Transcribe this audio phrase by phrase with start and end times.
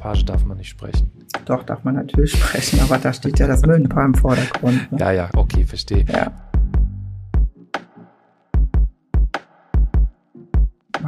[0.00, 1.10] Page darf man nicht sprechen.
[1.44, 4.90] Doch, darf man natürlich sprechen, aber da steht ja das Mühlenpaar im Vordergrund.
[4.90, 4.98] Ne?
[4.98, 6.04] Ja, ja, okay, verstehe.
[6.08, 6.32] Ja.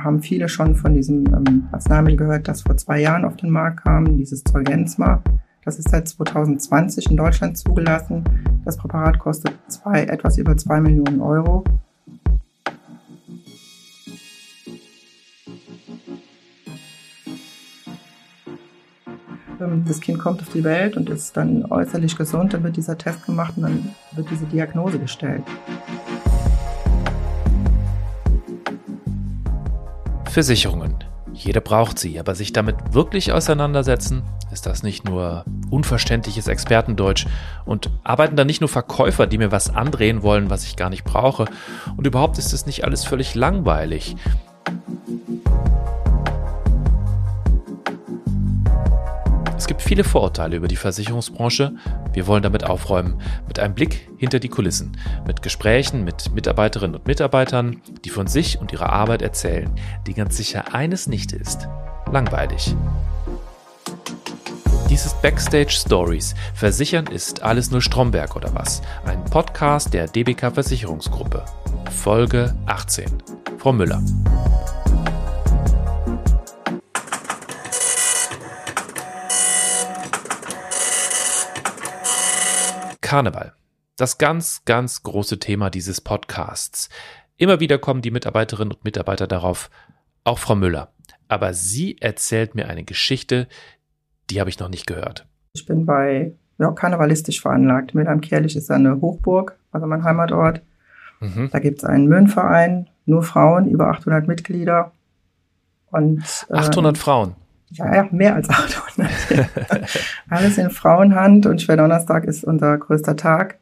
[0.04, 3.84] haben viele schon von diesem ähm, Arzneimittel gehört, das vor zwei Jahren auf den Markt
[3.84, 5.22] kam, dieses Zolgensma.
[5.64, 8.24] Das ist seit 2020 in Deutschland zugelassen.
[8.64, 11.62] Das Präparat kostet zwei, etwas über zwei Millionen Euro.
[19.86, 23.26] Das Kind kommt auf die Welt und ist dann äußerlich gesund, dann wird dieser Test
[23.26, 25.42] gemacht und dann wird diese Diagnose gestellt.
[30.30, 30.96] Versicherungen.
[31.34, 37.26] Jeder braucht sie, aber sich damit wirklich auseinandersetzen, ist das nicht nur unverständliches Expertendeutsch
[37.64, 41.04] und arbeiten da nicht nur Verkäufer, die mir was andrehen wollen, was ich gar nicht
[41.04, 41.46] brauche
[41.96, 44.16] und überhaupt ist es nicht alles völlig langweilig.
[49.82, 51.72] Viele Vorurteile über die Versicherungsbranche.
[52.12, 53.20] Wir wollen damit aufräumen.
[53.46, 54.96] Mit einem Blick hinter die Kulissen.
[55.26, 59.70] Mit Gesprächen mit Mitarbeiterinnen und Mitarbeitern, die von sich und ihrer Arbeit erzählen,
[60.06, 61.68] die ganz sicher eines nicht ist.
[62.10, 62.74] Langweilig.
[64.88, 66.34] Dies ist Backstage Stories.
[66.54, 68.82] Versichern ist alles nur Stromberg oder was?
[69.06, 71.44] Ein Podcast der DBK Versicherungsgruppe.
[71.90, 73.06] Folge 18.
[73.58, 74.02] Frau Müller.
[83.12, 83.52] Karneval.
[83.98, 86.88] Das ganz, ganz große Thema dieses Podcasts.
[87.36, 89.68] Immer wieder kommen die Mitarbeiterinnen und Mitarbeiter darauf,
[90.24, 90.94] auch Frau Müller.
[91.28, 93.48] Aber sie erzählt mir eine Geschichte,
[94.30, 95.26] die habe ich noch nicht gehört.
[95.52, 97.94] Ich bin bei ja, karnevalistisch veranlagt.
[97.94, 100.62] Milheim-Kerlich ist eine Hochburg, also mein Heimatort.
[101.20, 101.50] Mhm.
[101.52, 104.90] Da gibt es einen Möhnverein, nur Frauen, über 800 Mitglieder.
[105.90, 107.36] Und, 800 äh, Frauen?
[107.72, 109.10] Ja, ja, mehr als 800.
[110.28, 113.58] Alles in Frauenhand und Schwerdonnerstag ist unser größter Tag.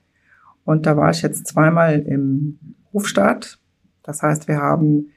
[0.65, 2.59] Und da war ich jetzt zweimal im
[2.93, 3.59] Hofstaat.
[4.03, 5.11] Das heißt, wir haben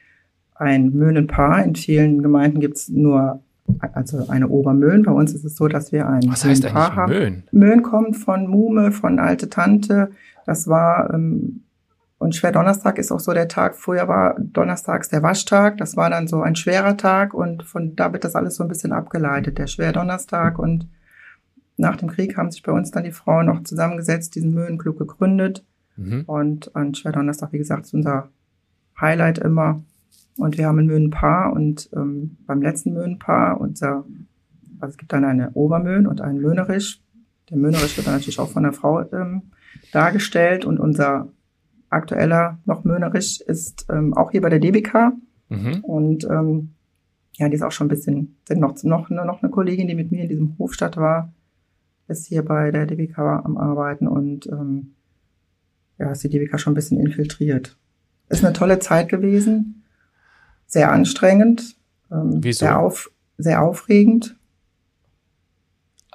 [0.55, 1.63] ein Möhnenpaar.
[1.63, 3.41] In vielen Gemeinden gibt's nur
[3.93, 5.03] also eine Obermöhn.
[5.03, 7.11] Bei uns ist es so, dass wir ein Was heißt eigentlich haben.
[7.11, 7.43] Möhn?
[7.51, 10.11] Möhn kommt von Mume, von alte Tante.
[10.45, 11.63] Das war ähm,
[12.23, 16.27] und Schwerdonnerstag ist auch so der Tag, früher war Donnerstags der Waschtag, das war dann
[16.27, 17.33] so ein schwerer Tag.
[17.33, 20.87] Und von da wird das alles so ein bisschen abgeleitet, der Schwerdonnerstag und
[21.75, 25.65] nach dem Krieg haben sich bei uns dann die Frauen noch zusammengesetzt, diesen Mühlenklub gegründet.
[25.95, 26.23] Mhm.
[26.25, 28.29] und an Schwerdonnerstag, wie gesagt, ist unser
[28.99, 29.83] Highlight immer.
[30.37, 34.05] Und wir haben ein Mühlenpaar und ähm, beim letzten Mühlenpaar unser,
[34.79, 37.01] also es gibt dann eine Obermöhn und einen Möhnerisch.
[37.49, 39.51] Der Möhnerisch wird dann natürlich auch von der Frau ähm,
[39.91, 41.27] dargestellt und unser
[41.93, 45.13] aktueller noch Möhnerisch ist ähm, auch hier bei der DBK.
[45.49, 45.83] Mhm.
[45.83, 46.73] Und ähm,
[47.35, 50.11] ja, die ist auch schon ein bisschen, sind noch, noch, noch eine Kollegin, die mit
[50.11, 51.33] mir in diesem Hofstadt war,
[52.07, 54.93] ist hier bei der DBK am Arbeiten und ähm,
[55.97, 57.77] ja, ist die DBK schon ein bisschen infiltriert.
[58.29, 59.83] Ist eine tolle Zeit gewesen,
[60.65, 61.75] sehr anstrengend,
[62.11, 62.59] ähm, Wieso?
[62.59, 64.37] Sehr, auf, sehr aufregend.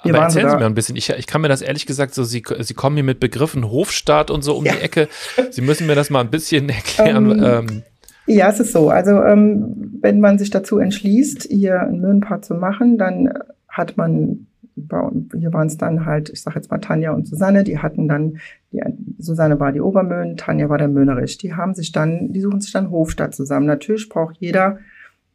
[0.03, 0.97] Wir Aber erzählen Sie mir ein bisschen.
[0.97, 4.31] Ich, ich kann mir das ehrlich gesagt so, Sie, Sie kommen hier mit Begriffen Hofstaat
[4.31, 4.73] und so um ja.
[4.73, 5.09] die Ecke.
[5.51, 7.31] Sie müssen mir das mal ein bisschen erklären.
[7.31, 7.83] Ähm, ähm.
[8.27, 8.91] Ja, es ist so.
[8.91, 13.33] Also ähm, wenn man sich dazu entschließt, hier ein Möhnpaar zu machen, dann
[13.69, 17.79] hat man, hier waren es dann halt, ich sage jetzt mal Tanja und Susanne, die
[17.79, 18.39] hatten dann,
[18.71, 18.83] die,
[19.19, 21.39] Susanne war die Obermöhn, Tanja war der Möhnerisch.
[21.39, 23.67] Die haben sich dann, die suchen sich dann Hofstaat zusammen.
[23.67, 24.79] Natürlich braucht jeder,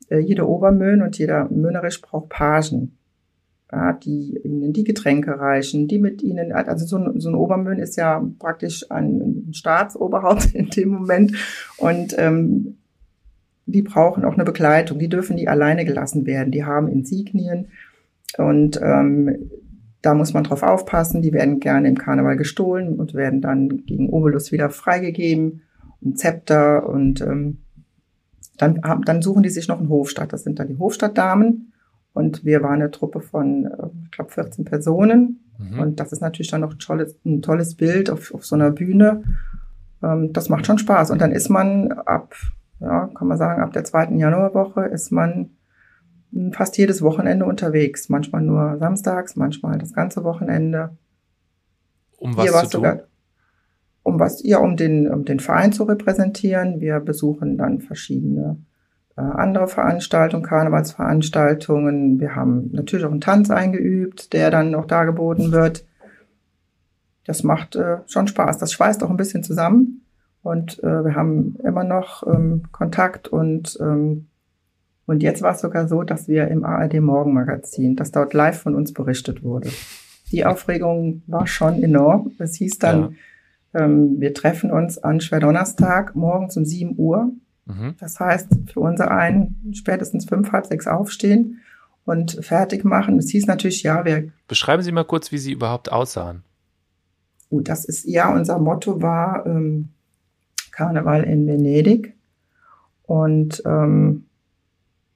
[0.10, 2.98] äh, jede Obermöhn und jeder Möhnerisch braucht Pagen
[3.74, 7.80] ja, die ihnen die Getränke reichen, die mit ihnen, also so ein, so ein Obermühlen
[7.80, 11.34] ist ja praktisch ein Staatsoberhaupt in dem Moment.
[11.78, 12.78] Und ähm,
[13.66, 17.70] die brauchen auch eine Begleitung, die dürfen nie alleine gelassen werden, die haben Insignien.
[18.38, 19.50] Und ähm,
[20.04, 24.10] da muss man drauf aufpassen, die werden gerne im Karneval gestohlen und werden dann gegen
[24.10, 25.62] Obolus wieder freigegeben,
[26.04, 27.60] ein Zepter und ähm,
[28.58, 31.73] dann, dann suchen die sich noch einen Hofstadt, das sind dann die Hofstadtdamen
[32.14, 35.44] und wir waren eine Truppe von, äh, ich glaube, 14 Personen.
[35.58, 35.80] Mhm.
[35.80, 38.72] Und das ist natürlich dann noch ein tolles, ein tolles Bild auf, auf so einer
[38.72, 39.24] Bühne.
[40.04, 41.12] Ähm, das macht schon Spaß.
[41.12, 42.36] Und dann ist man ab,
[42.80, 45.52] ja, kann man sagen, ab der zweiten Januarwoche ist man
[46.52, 48.10] fast jedes Wochenende unterwegs.
[48.10, 50.96] Manchmal nur samstags, manchmal das ganze Wochenende.
[52.18, 53.02] Um was zu tun?
[54.04, 56.80] Um was, ja, um den, um den Verein zu repräsentieren.
[56.80, 58.58] Wir besuchen dann verschiedene
[59.22, 62.20] andere Veranstaltungen, Karnevalsveranstaltungen.
[62.20, 65.86] Wir haben natürlich auch einen Tanz eingeübt, der dann noch dargeboten wird.
[67.26, 68.58] Das macht äh, schon Spaß.
[68.58, 70.02] Das schweißt auch ein bisschen zusammen.
[70.42, 74.28] Und äh, wir haben immer noch ähm, Kontakt und ähm,
[75.06, 78.76] Und jetzt war es sogar so, dass wir im ARD Morgenmagazin, dass dort live von
[78.76, 79.70] uns berichtet wurde.
[80.32, 82.32] Die Aufregung war schon enorm.
[82.40, 83.16] Es hieß dann,
[83.74, 83.82] ja.
[83.82, 87.32] ähm, wir treffen uns an Schwerdonnerstag morgens um 7 Uhr.
[87.66, 87.96] Mhm.
[88.00, 91.62] Das heißt, für unser einen spätestens fünf, halb sechs aufstehen
[92.06, 93.18] und fertig machen.
[93.18, 94.30] Es hieß natürlich, ja, wir.
[94.48, 96.44] Beschreiben Sie mal kurz, wie Sie überhaupt aussahen.
[97.50, 99.90] Gut, das ist, ja, unser Motto war ähm,
[100.72, 102.16] Karneval in Venedig.
[103.04, 104.26] Und ähm,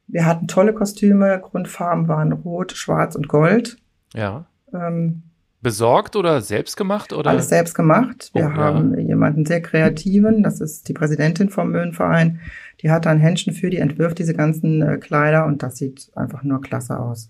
[0.07, 3.77] wir hatten tolle Kostüme, Grundfarben waren rot, schwarz und gold.
[4.13, 4.45] Ja.
[4.73, 5.23] Ähm,
[5.61, 7.13] Besorgt oder selbst gemacht?
[7.13, 7.31] Oder?
[7.31, 8.29] Alles selbst gemacht.
[8.33, 8.99] Wir oh, haben ja.
[8.99, 12.39] jemanden sehr kreativen, das ist die Präsidentin vom Möhnverein.
[12.81, 16.43] Die hat ein Händchen für, die entwirft diese ganzen äh, Kleider und das sieht einfach
[16.43, 17.29] nur klasse aus.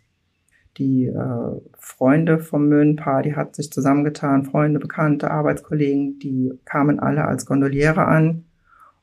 [0.78, 7.26] Die äh, Freunde vom Möhnpaar, die hat sich zusammengetan, Freunde, Bekannte, Arbeitskollegen, die kamen alle
[7.26, 8.44] als Gondoliere an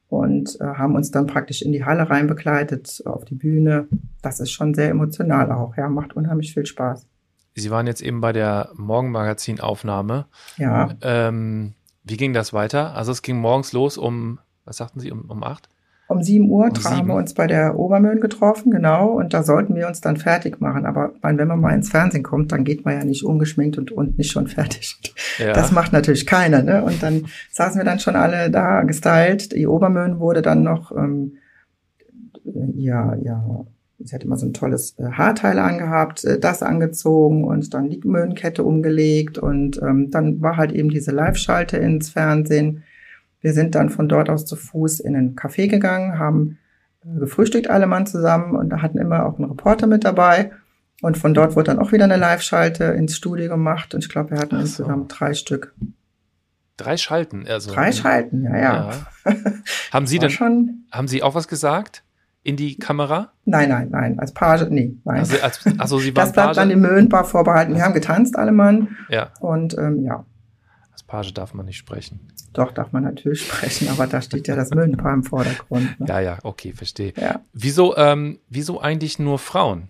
[0.09, 3.89] und äh, haben uns dann praktisch in die Halle rein begleitet, auf die Bühne.
[4.23, 7.07] Das ist schon sehr emotional auch, ja, macht unheimlich viel Spaß.
[7.55, 10.27] Sie waren jetzt eben bei der Morgenmagazin-Aufnahme.
[10.57, 10.91] Ja.
[11.03, 12.95] Ähm, wie ging das weiter?
[12.95, 15.69] Also es ging morgens los um, was sagten Sie, um, um acht?
[16.07, 19.75] Um sieben Uhr um haben wir uns bei der Obermöhn getroffen, genau, und da sollten
[19.75, 20.85] wir uns dann fertig machen.
[20.85, 24.19] Aber wenn man mal ins Fernsehen kommt, dann geht man ja nicht ungeschminkt und, und
[24.19, 25.01] nicht schon fertig.
[25.39, 25.55] Ja.
[25.55, 26.85] Das macht natürlich keiner, ne?
[26.85, 29.53] Und dann saßen wir dann schon alle da gestylt.
[29.53, 31.39] Die Obermöhn wurde dann noch, ähm,
[32.75, 33.65] ja, ja,
[33.99, 38.01] sie hat immer so ein tolles äh, Haarteil angehabt, äh, das angezogen und dann die
[38.05, 42.85] Möhnenkette umgelegt und ähm, dann war halt eben diese Live-Schalte ins Fernsehen
[43.45, 46.57] wir sind dann von dort aus zu Fuß in ein Café gegangen, haben
[47.05, 50.51] äh, gefrühstückt alle Mann zusammen und da hatten immer auch einen Reporter mit dabei.
[51.03, 54.31] Und von dort wurde dann auch wieder eine Live-Schalte ins Studio gemacht und ich glaube,
[54.31, 54.63] wir hatten so.
[54.63, 55.75] insgesamt drei Stück.
[56.79, 57.71] Drei Schalten, also.
[57.71, 58.91] Drei Schalten, ja, ja.
[59.27, 59.35] ja.
[59.93, 62.03] haben Sie denn, schon, haben Sie auch was gesagt?
[62.45, 63.33] In die Kamera?
[63.47, 64.19] Nein, nein, nein.
[64.21, 65.21] Als Page, nee, nein.
[65.21, 66.57] Also, als, also Sie waren das bleibt Page?
[66.57, 67.75] dann im Möhnbar vorbehalten.
[67.75, 68.97] Wir haben getanzt, alle Mann.
[69.09, 69.33] Ja.
[69.41, 70.25] Und ähm, ja.
[70.93, 72.21] Als Page darf man nicht sprechen.
[72.53, 75.99] Doch, darf man natürlich sprechen, aber da steht ja das Möhnpaar im Vordergrund.
[75.99, 76.07] Ne?
[76.07, 77.15] Ja, ja, okay, verstehe.
[77.17, 77.41] Ja.
[77.53, 79.89] Wieso, ähm, wieso eigentlich nur Frauen?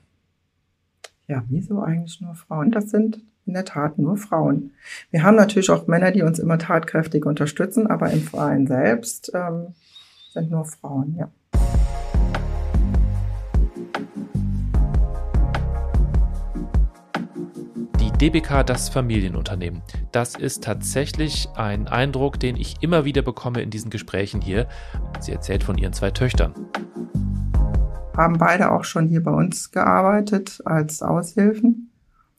[1.26, 2.70] Ja, wieso eigentlich nur Frauen?
[2.70, 4.72] Das sind in der Tat nur Frauen.
[5.10, 9.74] Wir haben natürlich auch Männer, die uns immer tatkräftig unterstützen, aber im Verein selbst ähm,
[10.32, 11.30] sind nur Frauen, ja.
[18.20, 19.82] DBK das Familienunternehmen.
[20.12, 24.68] Das ist tatsächlich ein Eindruck, den ich immer wieder bekomme in diesen Gesprächen hier.
[25.18, 26.54] Sie erzählt von ihren zwei Töchtern.
[28.16, 31.90] Haben beide auch schon hier bei uns gearbeitet als Aushilfen?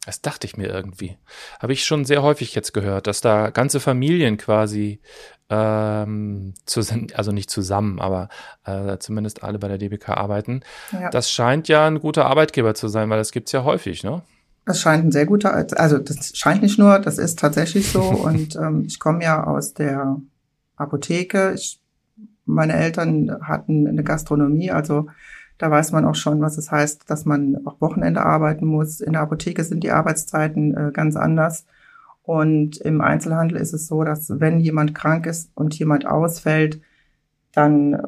[0.05, 1.17] Das dachte ich mir irgendwie.
[1.59, 5.01] Habe ich schon sehr häufig jetzt gehört, dass da ganze Familien quasi,
[5.49, 6.81] ähm, zu,
[7.15, 8.29] also nicht zusammen, aber
[8.63, 10.61] äh, zumindest alle bei der DBK arbeiten.
[10.93, 11.09] Ja.
[11.09, 14.21] Das scheint ja ein guter Arbeitgeber zu sein, weil das gibt's ja häufig, ne?
[14.65, 18.01] Das scheint ein sehr guter, also das scheint nicht nur, das ist tatsächlich so.
[18.01, 20.19] Und ähm, ich komme ja aus der
[20.75, 21.53] Apotheke.
[21.53, 21.81] Ich,
[22.45, 25.07] meine Eltern hatten eine Gastronomie, also
[25.57, 28.99] da weiß man auch schon, was es heißt, dass man auch Wochenende arbeiten muss.
[28.99, 31.65] In der Apotheke sind die Arbeitszeiten äh, ganz anders.
[32.23, 36.81] Und im Einzelhandel ist es so, dass wenn jemand krank ist und jemand ausfällt,
[37.53, 38.01] dann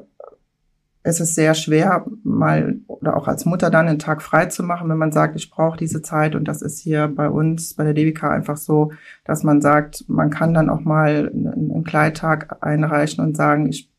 [1.04, 4.90] es ist sehr schwer, mal oder auch als Mutter dann einen Tag frei zu machen,
[4.90, 6.36] wenn man sagt, ich brauche diese Zeit.
[6.36, 8.92] Und das ist hier bei uns, bei der DBK einfach so,
[9.24, 13.90] dass man sagt, man kann dann auch mal einen Kleidtag einreichen und sagen, ich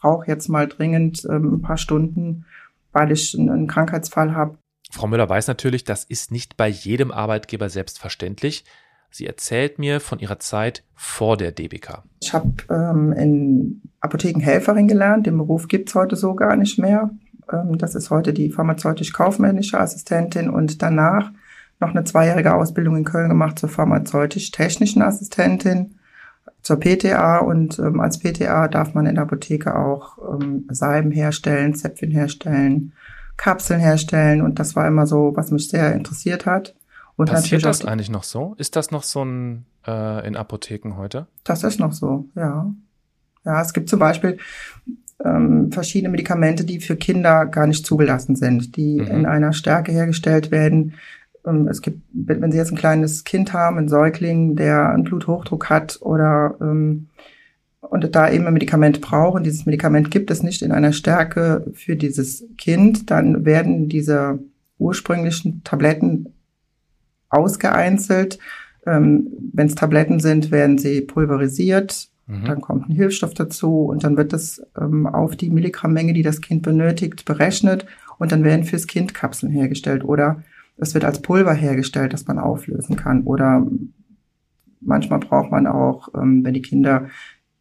[0.00, 2.44] brauche jetzt mal dringend ähm, ein paar Stunden,
[2.92, 4.58] weil ich einen Krankheitsfall habe.
[4.90, 8.64] Frau Müller weiß natürlich, das ist nicht bei jedem Arbeitgeber selbstverständlich.
[9.10, 12.02] Sie erzählt mir von ihrer Zeit vor der DBK.
[12.22, 15.26] Ich habe ähm, in Apothekenhelferin gelernt.
[15.26, 17.10] Den Beruf gibt's heute so gar nicht mehr.
[17.52, 21.30] Ähm, das ist heute die pharmazeutisch-kaufmännische Assistentin und danach
[21.80, 25.96] noch eine zweijährige Ausbildung in Köln gemacht zur pharmazeutisch-technischen Assistentin,
[26.62, 31.74] zur PTA und ähm, als PTA darf man in der Apotheke auch ähm, Salben herstellen,
[31.74, 32.92] Zäpfchen herstellen,
[33.36, 36.74] Kapseln herstellen und das war immer so, was mich sehr interessiert hat.
[37.16, 38.54] Und Passiert das eigentlich noch so?
[38.58, 41.26] Ist das noch so ein äh, in Apotheken heute?
[41.44, 42.72] Das ist noch so, ja.
[43.44, 44.38] Ja, es gibt zum Beispiel
[45.24, 49.06] ähm, verschiedene Medikamente, die für Kinder gar nicht zugelassen sind, die mhm.
[49.06, 50.94] in einer Stärke hergestellt werden.
[51.46, 55.70] Ähm, es gibt, wenn Sie jetzt ein kleines Kind haben, einen Säugling, der einen Bluthochdruck
[55.70, 57.08] hat oder ähm,
[57.80, 61.96] und da eben ein Medikament brauchen, dieses Medikament gibt es nicht in einer Stärke für
[61.96, 64.38] dieses Kind, dann werden diese
[64.78, 66.32] ursprünglichen Tabletten
[67.28, 68.38] ausgeeinzelt.
[68.86, 72.08] Ähm, Wenn es Tabletten sind, werden sie pulverisiert.
[72.26, 72.44] Mhm.
[72.44, 76.40] Dann kommt ein Hilfsstoff dazu und dann wird das ähm, auf die Milligrammenge, die das
[76.40, 77.86] Kind benötigt, berechnet.
[78.18, 80.42] und dann werden fürs Kind Kapseln hergestellt oder
[80.76, 83.66] es wird als Pulver hergestellt, das man auflösen kann oder
[84.80, 87.08] manchmal braucht man auch, ähm, wenn die Kinder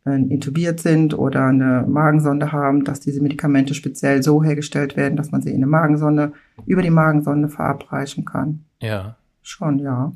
[0.05, 5.31] äh, intubiert sind oder eine Magensonde haben, dass diese Medikamente speziell so hergestellt werden, dass
[5.31, 6.33] man sie in eine Magensonde
[6.65, 8.65] über die Magensonde verabreichen kann.
[8.79, 9.15] Ja.
[9.41, 10.11] Schon, ja.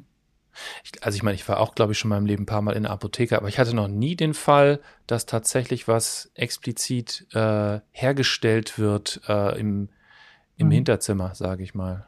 [0.84, 2.62] Ich, also ich meine, ich war auch, glaube ich, schon in meinem Leben ein paar
[2.62, 7.28] Mal in der Apotheke, aber ich hatte noch nie den Fall, dass tatsächlich was explizit
[7.34, 9.90] äh, hergestellt wird äh, im,
[10.58, 10.72] im mhm.
[10.72, 12.08] Hinterzimmer, sage ich mal.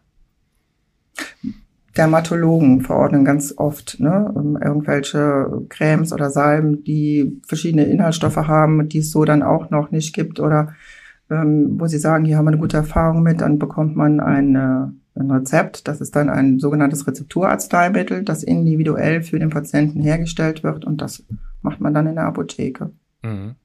[1.98, 4.32] Dermatologen verordnen ganz oft ne,
[4.64, 10.14] irgendwelche Cremes oder Salben, die verschiedene Inhaltsstoffe haben, die es so dann auch noch nicht
[10.14, 10.76] gibt oder
[11.30, 14.94] ähm, wo sie sagen, hier haben wir eine gute Erfahrung mit, dann bekommt man eine,
[15.20, 15.88] ein Rezept.
[15.88, 21.24] Das ist dann ein sogenanntes Rezepturarzneimittel, das individuell für den Patienten hergestellt wird und das
[21.62, 22.92] macht man dann in der Apotheke.
[23.24, 23.56] Mhm.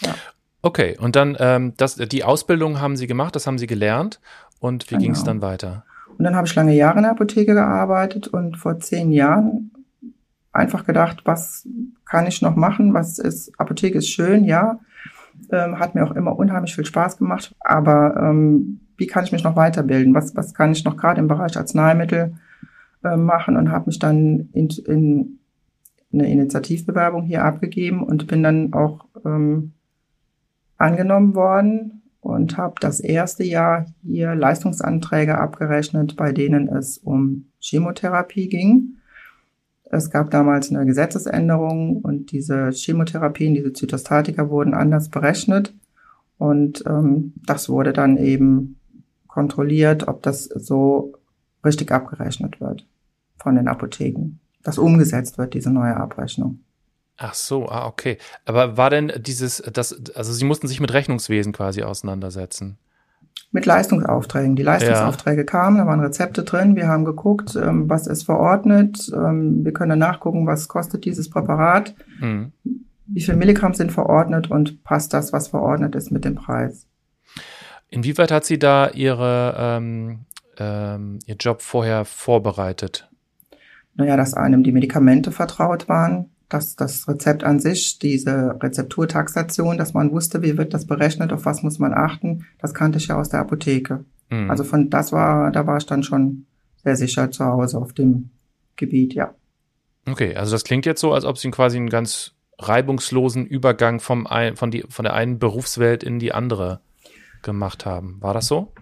[0.00, 0.14] Ja.
[0.62, 4.20] Okay, und dann ähm, das, die Ausbildung haben Sie gemacht, das haben Sie gelernt
[4.60, 5.00] und wie genau.
[5.00, 5.84] ging es dann weiter?
[6.18, 9.70] Und dann habe ich lange Jahre in der Apotheke gearbeitet und vor zehn Jahren
[10.52, 11.66] einfach gedacht, was
[12.04, 12.92] kann ich noch machen?
[12.92, 14.80] Was ist, Apotheke ist schön, ja.
[15.50, 17.54] Ähm, hat mir auch immer unheimlich viel Spaß gemacht.
[17.60, 20.14] Aber ähm, wie kann ich mich noch weiterbilden?
[20.14, 22.34] Was, was kann ich noch gerade im Bereich Arzneimittel
[23.02, 23.56] äh, machen?
[23.56, 25.38] Und habe mich dann in, in
[26.12, 29.72] eine Initiativbewerbung hier abgegeben und bin dann auch ähm,
[30.76, 38.48] angenommen worden und habe das erste Jahr hier Leistungsanträge abgerechnet, bei denen es um Chemotherapie
[38.48, 38.96] ging.
[39.84, 45.74] Es gab damals eine Gesetzesänderung und diese Chemotherapien, diese Zytostatika wurden anders berechnet
[46.38, 48.79] und ähm, das wurde dann eben
[49.30, 51.14] kontrolliert, ob das so
[51.64, 52.86] richtig abgerechnet wird
[53.38, 56.60] von den Apotheken, dass umgesetzt wird, diese neue Abrechnung.
[57.16, 58.18] Ach so, ah, okay.
[58.46, 62.78] Aber war denn dieses, das, also Sie mussten sich mit Rechnungswesen quasi auseinandersetzen?
[63.52, 64.56] Mit Leistungsaufträgen.
[64.56, 65.46] Die Leistungsaufträge ja.
[65.46, 66.76] kamen, da waren Rezepte drin.
[66.76, 69.10] Wir haben geguckt, ähm, was ist verordnet.
[69.14, 71.94] Ähm, wir können nachgucken, was kostet dieses Präparat.
[72.20, 72.52] Mhm.
[73.06, 76.86] Wie viel Milligramm sind verordnet und passt das, was verordnet ist, mit dem Preis.
[77.90, 80.20] Inwieweit hat sie da ihre, ähm,
[80.58, 83.08] ähm, ihr Job vorher vorbereitet?
[83.94, 89.94] Naja, dass einem die Medikamente vertraut waren, dass das Rezept an sich, diese Rezepturtaxation, dass
[89.94, 93.16] man wusste, wie wird das berechnet, auf was muss man achten, das kannte ich ja
[93.16, 94.04] aus der Apotheke.
[94.30, 94.50] Mhm.
[94.50, 96.46] Also von das war, da war ich dann schon
[96.82, 98.30] sehr sicher zu Hause auf dem
[98.76, 99.34] Gebiet, ja.
[100.08, 104.26] Okay, also das klingt jetzt so, als ob Sie quasi einen ganz reibungslosen Übergang vom
[104.26, 106.80] ein, von, die, von der einen Berufswelt in die andere
[107.42, 108.18] gemacht haben.
[108.20, 108.72] War das so?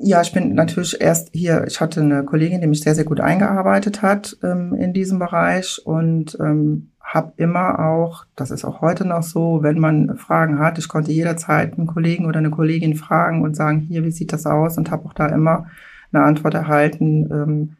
[0.00, 3.20] Ja, ich bin natürlich erst hier, ich hatte eine Kollegin, die mich sehr, sehr gut
[3.20, 9.04] eingearbeitet hat ähm, in diesem Bereich und ähm, habe immer auch, das ist auch heute
[9.06, 13.42] noch so, wenn man Fragen hat, ich konnte jederzeit einen Kollegen oder eine Kollegin fragen
[13.42, 14.78] und sagen, hier, wie sieht das aus?
[14.78, 15.66] Und habe auch da immer
[16.12, 17.76] eine Antwort erhalten ähm,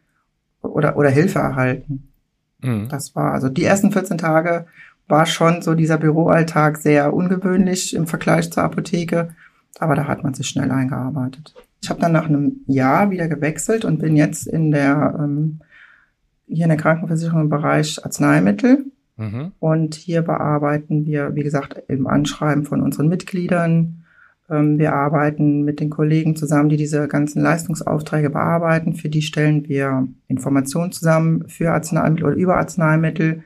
[0.61, 2.09] oder, oder Hilfe erhalten.
[2.61, 2.89] Mhm.
[2.89, 4.65] Das war, also die ersten 14 Tage
[5.07, 9.29] war schon so dieser Büroalltag sehr ungewöhnlich im Vergleich zur Apotheke,
[9.77, 11.53] aber da hat man sich schnell eingearbeitet.
[11.81, 15.59] Ich habe dann nach einem Jahr wieder gewechselt und bin jetzt in der ähm,
[16.47, 18.85] hier in der Krankenversicherung im Bereich Arzneimittel
[19.19, 19.51] Mhm.
[19.59, 24.05] Und hier bearbeiten wir, wie gesagt, im Anschreiben von unseren Mitgliedern.
[24.49, 28.93] Ähm, wir arbeiten mit den Kollegen zusammen, die diese ganzen Leistungsaufträge bearbeiten.
[28.93, 33.43] Für die stellen wir Informationen zusammen für Arzneimittel oder über Arzneimittel.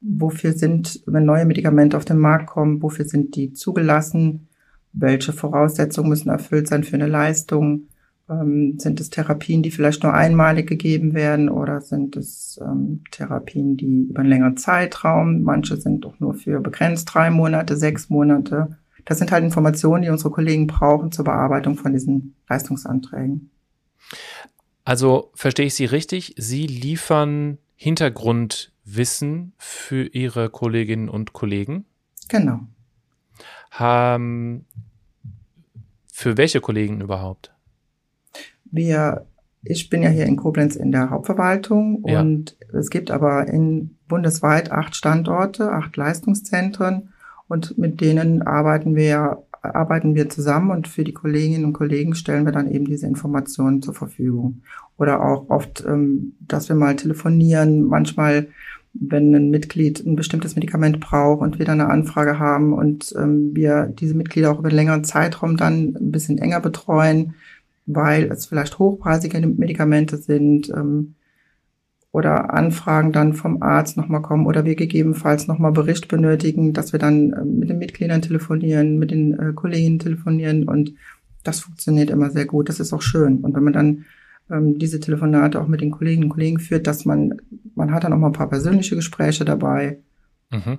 [0.00, 4.48] Wofür sind, wenn neue Medikamente auf den Markt kommen, wofür sind die zugelassen?
[4.92, 7.88] Welche Voraussetzungen müssen erfüllt sein für eine Leistung?
[8.28, 13.76] Ähm, sind es Therapien, die vielleicht nur einmalig gegeben werden oder sind es ähm, Therapien,
[13.76, 18.76] die über einen längeren Zeitraum, manche sind doch nur für begrenzt drei Monate, sechs Monate.
[19.04, 23.50] Das sind halt Informationen, die unsere Kollegen brauchen zur Bearbeitung von diesen Leistungsanträgen.
[24.84, 26.34] Also verstehe ich Sie richtig?
[26.38, 31.84] Sie liefern Hintergrundwissen für Ihre Kolleginnen und Kollegen?
[32.28, 32.60] Genau.
[33.72, 34.66] Haben,
[36.12, 37.54] für welche Kollegen überhaupt?
[38.64, 39.26] Wir,
[39.64, 42.20] ich bin ja hier in Koblenz in der Hauptverwaltung ja.
[42.20, 47.10] und es gibt aber in bundesweit acht Standorte, acht Leistungszentren
[47.48, 52.44] und mit denen arbeiten wir arbeiten wir zusammen und für die Kolleginnen und Kollegen stellen
[52.44, 54.62] wir dann eben diese Informationen zur Verfügung.
[54.98, 58.48] Oder auch oft, ähm, dass wir mal telefonieren, manchmal
[58.94, 63.54] wenn ein Mitglied ein bestimmtes Medikament braucht und wir dann eine Anfrage haben und ähm,
[63.54, 67.34] wir diese Mitglieder auch über einen längeren Zeitraum dann ein bisschen enger betreuen,
[67.86, 71.14] weil es vielleicht hochpreisige Medikamente sind ähm,
[72.12, 76.98] oder Anfragen dann vom Arzt nochmal kommen oder wir gegebenenfalls nochmal Bericht benötigen, dass wir
[76.98, 80.94] dann äh, mit den Mitgliedern telefonieren, mit den äh, Kollegen telefonieren und
[81.44, 82.68] Das funktioniert immer sehr gut.
[82.68, 83.38] Das ist auch schön.
[83.38, 84.04] Und wenn man dann
[84.50, 87.40] ähm, diese Telefonate auch mit den Kolleginnen und Kollegen führt, dass man,
[87.74, 89.98] man hat dann auch mal ein paar persönliche Gespräche dabei.
[90.50, 90.78] Mhm.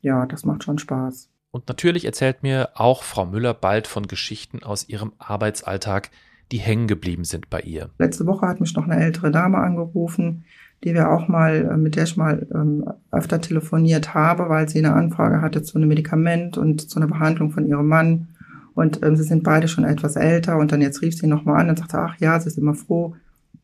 [0.00, 1.30] Ja, das macht schon Spaß.
[1.50, 6.10] Und natürlich erzählt mir auch Frau Müller bald von Geschichten aus ihrem Arbeitsalltag,
[6.52, 7.90] die hängen geblieben sind bei ihr.
[7.98, 10.44] Letzte Woche hat mich noch eine ältere Dame angerufen,
[10.82, 14.78] die wir auch mal, äh, mit der ich mal ähm, öfter telefoniert habe, weil sie
[14.78, 18.28] eine Anfrage hatte zu einem Medikament und zu einer Behandlung von ihrem Mann.
[18.74, 21.70] Und ähm, sie sind beide schon etwas älter und dann jetzt rief sie nochmal an
[21.70, 23.14] und sagte, ach ja, sie ist immer froh,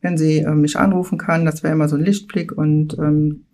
[0.01, 1.45] wenn sie äh, mich anrufen kann.
[1.45, 3.45] Das wäre immer so ein Lichtblick und ähm,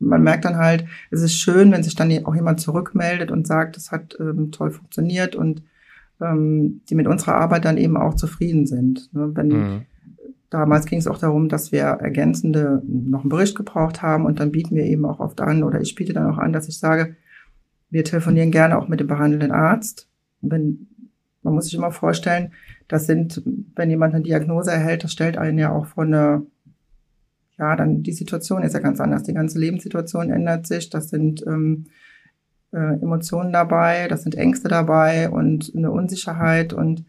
[0.00, 3.76] man merkt dann halt, es ist schön, wenn sich dann auch jemand zurückmeldet und sagt,
[3.76, 5.62] es hat ähm, toll funktioniert und
[6.20, 9.12] ähm, die mit unserer Arbeit dann eben auch zufrieden sind.
[9.12, 9.30] Ne?
[9.34, 9.82] Wenn, mhm.
[10.50, 14.50] Damals ging es auch darum, dass wir ergänzende noch einen Bericht gebraucht haben und dann
[14.50, 17.16] bieten wir eben auch oft an oder ich biete dann auch an, dass ich sage,
[17.90, 20.08] wir telefonieren gerne auch mit dem behandelnden Arzt.
[20.40, 20.88] Wenn,
[21.42, 22.52] man muss sich immer vorstellen,
[22.88, 23.42] das sind,
[23.74, 26.46] wenn jemand eine Diagnose erhält, das stellt einen ja auch vor eine,
[27.58, 29.24] ja, dann die Situation ist ja ganz anders.
[29.24, 30.90] Die ganze Lebenssituation ändert sich.
[30.90, 31.86] Das sind ähm,
[32.72, 37.04] äh, Emotionen dabei, das sind Ängste dabei und eine Unsicherheit und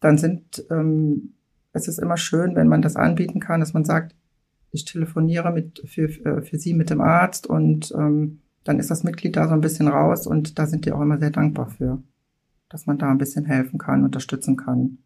[0.00, 1.32] dann sind ähm,
[1.76, 4.14] es ist immer schön, wenn man das anbieten kann, dass man sagt,
[4.72, 9.04] ich telefoniere mit, für, äh, für Sie mit dem Arzt und ähm, dann ist das
[9.04, 12.02] Mitglied da so ein bisschen raus und da sind die auch immer sehr dankbar für,
[12.68, 14.98] dass man da ein bisschen helfen kann, unterstützen kann.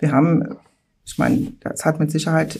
[0.00, 0.56] Wir haben,
[1.04, 2.58] ich meine, das hat mit Sicherheit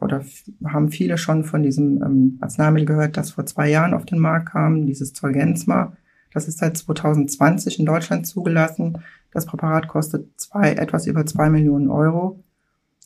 [0.00, 0.24] oder
[0.66, 4.50] haben viele schon von diesem ähm, Arzneimittel gehört, das vor zwei Jahren auf den Markt
[4.50, 5.96] kam, dieses Zolgensma.
[6.32, 8.98] Das ist seit 2020 in Deutschland zugelassen.
[9.30, 12.42] Das Präparat kostet zwei, etwas über zwei Millionen Euro.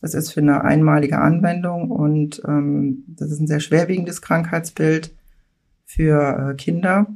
[0.00, 5.14] Das ist für eine einmalige Anwendung und ähm, das ist ein sehr schwerwiegendes Krankheitsbild
[5.84, 7.06] für äh, Kinder.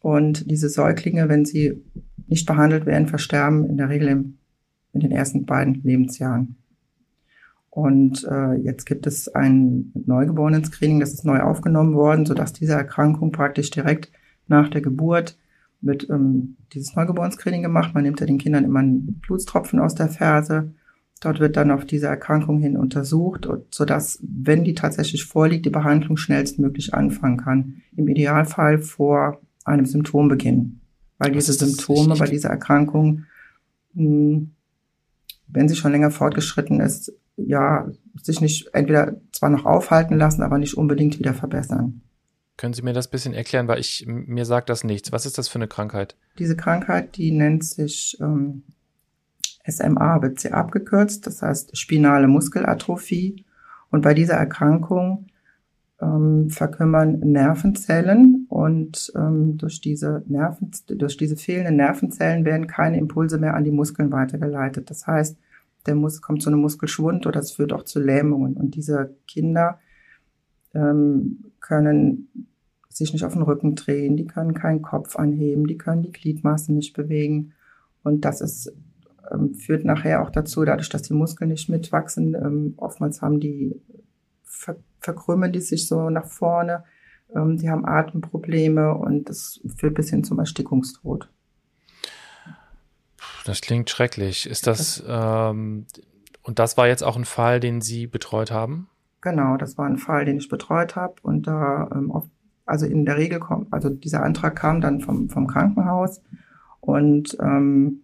[0.00, 1.84] Und diese Säuglinge, wenn sie
[2.30, 4.38] nicht behandelt werden, versterben in der Regel im,
[4.92, 6.56] in den ersten beiden Lebensjahren.
[7.68, 13.30] Und äh, jetzt gibt es ein Neugeborenen-Screening, das ist neu aufgenommen worden, sodass diese Erkrankung
[13.30, 14.10] praktisch direkt
[14.48, 15.38] nach der Geburt
[15.80, 17.94] wird ähm, dieses Neugeborenen-Screening gemacht.
[17.94, 20.72] Man nimmt ja den Kindern immer einen Blutstropfen aus der Ferse
[21.20, 26.16] Dort wird dann auf diese Erkrankung hin untersucht, sodass, wenn die tatsächlich vorliegt, die Behandlung
[26.16, 27.82] schnellstmöglich anfangen kann.
[27.94, 30.79] Im Idealfall vor einem Symptombeginn.
[31.20, 33.26] Weil diese Symptome bei dieser Erkrankung,
[33.94, 34.52] hm,
[35.48, 37.90] wenn sie schon länger fortgeschritten ist, ja,
[38.22, 42.00] sich nicht entweder zwar noch aufhalten lassen, aber nicht unbedingt wieder verbessern.
[42.56, 45.12] Können Sie mir das bisschen erklären, weil ich mir sagt das nichts.
[45.12, 46.16] Was ist das für eine Krankheit?
[46.38, 48.62] Diese Krankheit, die nennt sich ähm,
[49.66, 53.44] SMA wird sie abgekürzt, das heißt spinale Muskelatrophie.
[53.90, 55.26] Und bei dieser Erkrankung
[56.00, 63.38] ähm, verkümmern Nervenzellen und ähm, durch, diese Nerven, durch diese fehlenden Nervenzellen werden keine Impulse
[63.38, 64.90] mehr an die Muskeln weitergeleitet.
[64.90, 65.38] Das heißt,
[65.86, 68.58] der Muskel kommt zu einem Muskelschwund oder es führt auch zu Lähmungen.
[68.58, 69.80] Und diese Kinder
[70.74, 72.46] ähm, können
[72.90, 76.74] sich nicht auf den Rücken drehen, die können keinen Kopf anheben, die können die Gliedmaßen
[76.76, 77.54] nicht bewegen.
[78.02, 78.74] Und das ist
[79.32, 83.80] ähm, führt nachher auch dazu, dadurch, dass die Muskeln nicht mitwachsen, ähm, oftmals haben die
[84.44, 86.84] ver verkrümmen die sich so nach vorne,
[87.34, 91.28] ähm, die haben Atemprobleme und das führt bis hin zum Erstickungstod.
[93.44, 94.48] Das klingt schrecklich.
[94.48, 95.86] Ist das, ähm,
[96.42, 98.88] und das war jetzt auch ein Fall, den Sie betreut haben?
[99.20, 102.30] Genau, das war ein Fall, den ich betreut habe und da ähm, oft,
[102.64, 106.22] also in der Regel kommt, also dieser Antrag kam dann vom, vom Krankenhaus
[106.80, 108.02] und ähm,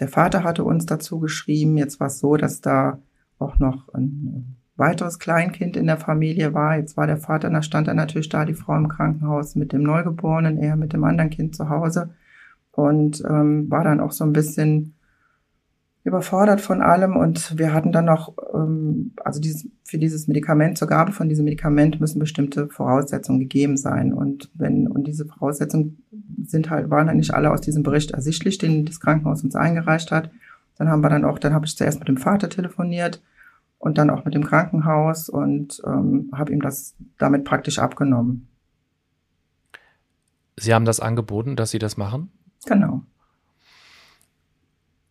[0.00, 2.98] der Vater hatte uns dazu geschrieben, jetzt war es so, dass da
[3.38, 6.76] auch noch ein weiteres Kleinkind in der Familie war.
[6.76, 9.82] Jetzt war der Vater, da stand dann natürlich da, die Frau im Krankenhaus mit dem
[9.82, 12.10] Neugeborenen, er mit dem anderen Kind zu Hause
[12.72, 14.94] und ähm, war dann auch so ein bisschen
[16.04, 20.86] überfordert von allem und wir hatten dann noch, ähm, also dieses, für dieses Medikament, zur
[20.86, 26.04] Gabe von diesem Medikament müssen bestimmte Voraussetzungen gegeben sein und wenn, und diese Voraussetzungen
[26.44, 30.12] sind halt, waren halt nicht alle aus diesem Bericht ersichtlich, den das Krankenhaus uns eingereicht
[30.12, 30.30] hat.
[30.78, 33.20] Dann haben wir dann auch, dann habe ich zuerst mit dem Vater telefoniert
[33.78, 38.48] und dann auch mit dem Krankenhaus und ähm, habe ihm das damit praktisch abgenommen.
[40.56, 42.30] Sie haben das angeboten, dass Sie das machen?
[42.64, 43.02] Genau.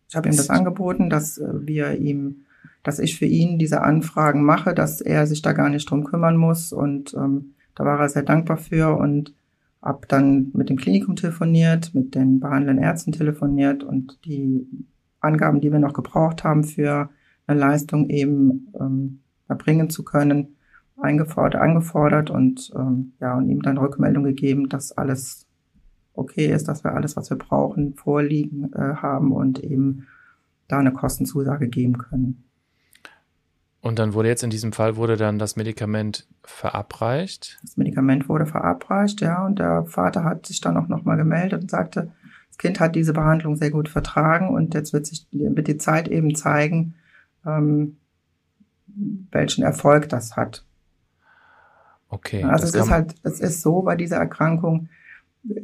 [0.08, 2.46] Ich habe ihm das angeboten, dass äh, wir ihm,
[2.82, 6.36] dass ich für ihn diese Anfragen mache, dass er sich da gar nicht drum kümmern
[6.36, 6.72] muss.
[6.72, 9.34] Und ähm, da war er sehr dankbar für und
[9.82, 14.66] hab dann mit dem Klinikum telefoniert, mit den behandelnden Ärzten telefoniert und die
[15.20, 17.10] Angaben, die wir noch gebraucht haben für
[17.54, 20.56] Leistung eben ähm, erbringen zu können,
[21.00, 25.46] eingefordert, angefordert und ähm, ja und ihm dann Rückmeldung gegeben, dass alles
[26.14, 30.06] okay ist, dass wir alles, was wir brauchen, vorliegen äh, haben und eben
[30.68, 32.42] da eine Kostenzusage geben können.
[33.80, 37.60] Und dann wurde jetzt in diesem Fall wurde dann das Medikament verabreicht?
[37.62, 41.70] Das Medikament wurde verabreicht, ja, und der Vater hat sich dann auch nochmal gemeldet und
[41.70, 42.10] sagte,
[42.48, 46.08] das Kind hat diese Behandlung sehr gut vertragen und jetzt wird sich wird die Zeit
[46.08, 46.94] eben zeigen,
[47.46, 47.98] ähm,
[48.86, 50.64] welchen Erfolg das hat.
[52.08, 52.42] Okay.
[52.44, 54.88] Also es ist halt, es ist so bei dieser Erkrankung,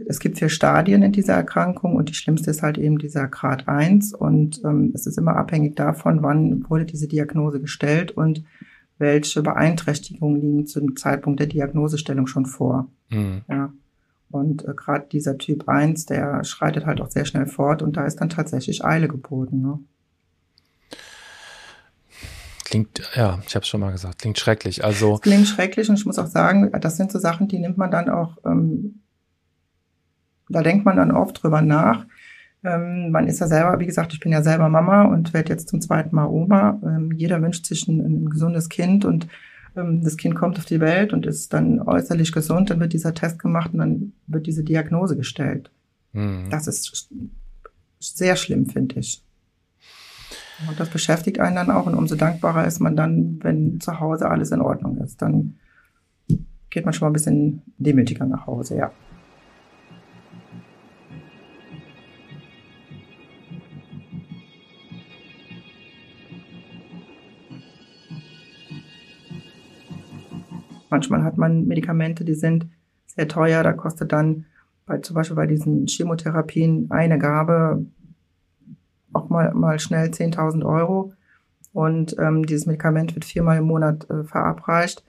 [0.07, 3.69] es gibt vier Stadien in dieser Erkrankung und die schlimmste ist halt eben dieser Grad
[3.69, 8.45] 1 und ähm, es ist immer abhängig davon, wann wurde diese Diagnose gestellt und
[8.99, 12.89] welche Beeinträchtigungen liegen zu dem Zeitpunkt der Diagnosestellung schon vor.
[13.11, 13.43] Mhm.
[13.49, 13.73] Ja.
[14.31, 18.05] Und äh, gerade dieser Typ 1, der schreitet halt auch sehr schnell fort und da
[18.05, 19.61] ist dann tatsächlich Eile geboten.
[19.61, 19.79] Ne?
[22.73, 24.85] Klingt, ja, ich habe es schon mal gesagt, klingt schrecklich.
[24.85, 27.79] Also es klingt schrecklich und ich muss auch sagen, das sind so Sachen, die nimmt
[27.79, 29.03] man dann auch ähm,
[30.53, 32.07] da denkt man dann oft drüber nach.
[32.65, 35.69] Ähm, man ist ja selber, wie gesagt, ich bin ja selber Mama und werde jetzt
[35.69, 36.81] zum zweiten Mal Oma.
[36.85, 39.27] Ähm, jeder wünscht sich ein, ein gesundes Kind und
[39.77, 43.15] ähm, das Kind kommt auf die Welt und ist dann äußerlich gesund, dann wird dieser
[43.15, 45.71] Test gemacht und dann wird diese Diagnose gestellt.
[46.13, 46.49] Mhm.
[46.51, 47.09] Das ist
[47.99, 49.23] sehr schlimm, finde ich.
[50.69, 54.31] Und das beschäftigt einen dann auch und umso dankbarer ist man dann, wenn zu Hause
[54.31, 55.21] alles in Ordnung ist.
[55.21, 55.57] Dann
[56.71, 58.91] geht man schon mal ein bisschen demütiger nach Hause, ja.
[70.89, 72.67] Manchmal hat man Medikamente, die sind
[73.07, 73.63] sehr teuer.
[73.63, 74.45] Da kostet dann
[74.85, 77.87] bei, zum Beispiel bei diesen Chemotherapien eine Gabe
[79.13, 81.13] auch mal, mal schnell 10.000 Euro.
[81.73, 85.05] Und ähm, dieses Medikament wird viermal im Monat äh, verabreicht.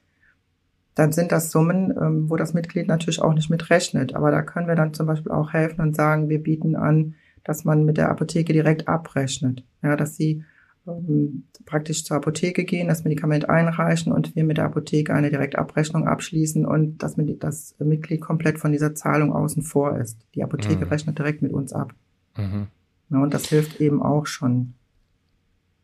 [0.96, 4.16] Dann sind das Summen, ähm, wo das Mitglied natürlich auch nicht mitrechnet.
[4.16, 7.66] Aber da können wir dann zum Beispiel auch helfen und sagen, wir bieten an, dass
[7.66, 9.66] man mit der Apotheke direkt abrechnet.
[9.82, 10.46] Ja, dass sie
[10.88, 16.08] ähm, praktisch zur Apotheke gehen, das Medikament einreichen und wir mit der Apotheke eine Direktabrechnung
[16.08, 20.20] abschließen und das, das Mitglied komplett von dieser Zahlung außen vor ist.
[20.36, 20.92] Die Apotheke mhm.
[20.92, 21.94] rechnet direkt mit uns ab.
[22.38, 22.68] Mhm.
[23.10, 24.74] Ja, und das hilft eben auch schon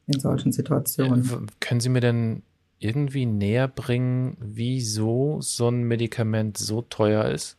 [0.08, 1.48] in solchen Situationen.
[1.60, 2.44] Können Sie mir denn
[2.80, 7.58] irgendwie näher bringen, wieso so ein Medikament so teuer ist?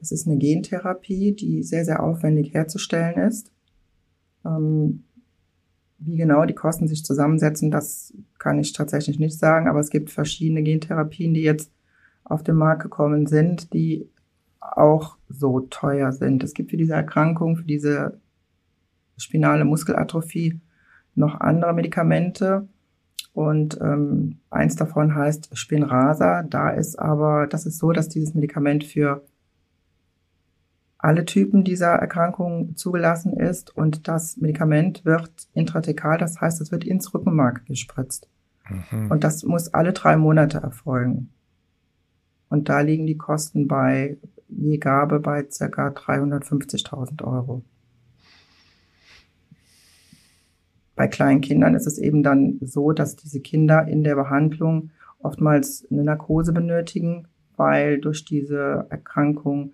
[0.00, 3.50] Es ist eine Gentherapie, die sehr, sehr aufwendig herzustellen ist.
[4.44, 5.04] Ähm,
[5.98, 10.10] wie genau die Kosten sich zusammensetzen, das kann ich tatsächlich nicht sagen, aber es gibt
[10.10, 11.70] verschiedene Gentherapien, die jetzt
[12.24, 14.08] auf den Markt gekommen sind, die
[14.60, 16.42] auch so teuer sind.
[16.42, 18.18] Es gibt für diese Erkrankung, für diese
[19.20, 20.60] spinale Muskelatrophie
[21.14, 22.68] noch andere Medikamente
[23.32, 26.42] und ähm, eins davon heißt Spinrasa.
[26.42, 29.24] Da ist aber, das ist so, dass dieses Medikament für
[30.98, 36.84] alle Typen dieser Erkrankung zugelassen ist und das Medikament wird intrathekal, das heißt, es wird
[36.84, 38.28] ins Rückenmark gespritzt.
[38.68, 39.10] Mhm.
[39.10, 41.30] Und das muss alle drei Monate erfolgen.
[42.50, 47.62] Und da liegen die Kosten bei je Gabe bei circa 350.000 Euro.
[51.00, 55.88] Bei kleinen Kindern ist es eben dann so, dass diese Kinder in der Behandlung oftmals
[55.90, 59.72] eine Narkose benötigen, weil durch diese Erkrankung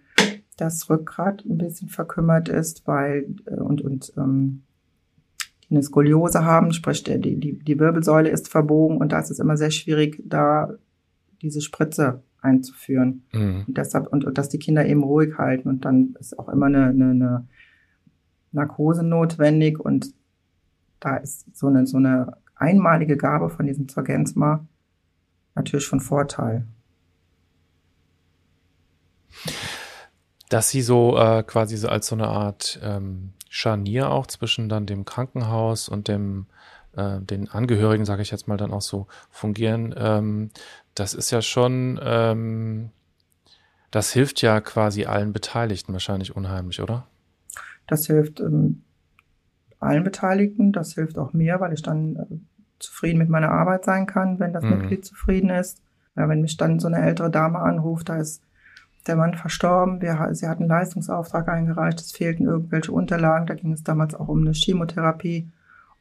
[0.57, 4.63] das Rückgrat ein bisschen verkümmert ist, weil äh, und und ähm,
[5.65, 9.41] die eine Skoliose haben, sprich die, die, die Wirbelsäule ist verbogen und da ist es
[9.41, 10.75] immer sehr schwierig, da
[11.43, 13.25] diese Spritze einzuführen.
[13.33, 13.65] Mhm.
[13.67, 16.67] Und deshalb, und, und dass die Kinder eben ruhig halten und dann ist auch immer
[16.67, 17.49] eine, eine, eine
[18.53, 20.15] Narkose notwendig und
[21.01, 24.67] da ist so eine, so eine einmalige Gabe von diesem Zolgensma
[25.55, 26.67] natürlich von Vorteil
[30.49, 34.87] dass sie so äh, quasi so als so eine Art ähm, Scharnier auch zwischen dann
[34.87, 36.47] dem Krankenhaus und dem
[36.97, 39.95] äh, den Angehörigen, sage ich jetzt mal, dann auch so fungieren.
[39.97, 40.51] Ähm,
[40.95, 42.91] das ist ja schon, ähm,
[43.91, 47.07] das hilft ja quasi allen Beteiligten wahrscheinlich unheimlich, oder?
[47.87, 48.83] Das hilft ähm,
[49.81, 52.25] allen Beteiligten, das hilft auch mir, weil ich dann äh,
[52.79, 54.71] zufrieden mit meiner Arbeit sein kann, wenn das mhm.
[54.71, 55.81] Mitglied zufrieden ist.
[56.17, 58.43] Ja, wenn mich dann so eine ältere Dame anruft, da ist
[59.07, 60.01] der Mann verstorben.
[60.01, 62.01] Wir, sie hat einen Leistungsauftrag eingereicht.
[62.01, 63.47] Es fehlten irgendwelche Unterlagen.
[63.47, 65.49] Da ging es damals auch um eine Chemotherapie.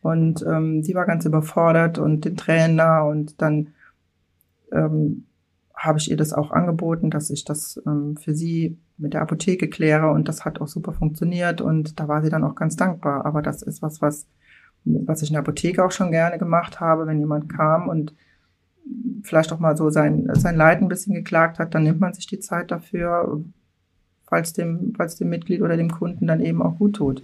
[0.01, 3.01] Und ähm, sie war ganz überfordert und den Tränen nah.
[3.01, 3.73] Und dann
[4.71, 5.25] ähm,
[5.75, 9.69] habe ich ihr das auch angeboten, dass ich das ähm, für sie mit der Apotheke
[9.69, 10.09] kläre.
[10.11, 11.61] Und das hat auch super funktioniert.
[11.61, 13.25] Und da war sie dann auch ganz dankbar.
[13.25, 14.27] Aber das ist was, was,
[14.85, 18.13] was ich in der Apotheke auch schon gerne gemacht habe, wenn jemand kam und
[19.23, 22.27] vielleicht auch mal so sein, sein Leid ein bisschen geklagt hat, dann nimmt man sich
[22.27, 23.43] die Zeit dafür,
[24.27, 27.23] falls dem, falls dem Mitglied oder dem Kunden dann eben auch gut tut.